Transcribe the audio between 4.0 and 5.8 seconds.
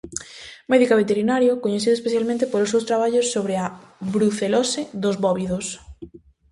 brucelose dos bóvidos.